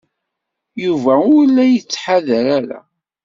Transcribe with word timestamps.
Yuba 0.83 1.13
ur 1.35 1.45
la 1.55 1.65
yettḥadar 1.67 2.45
ara. 2.57 2.79